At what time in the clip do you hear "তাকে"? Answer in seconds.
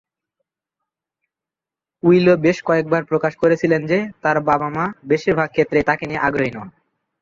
5.89-6.03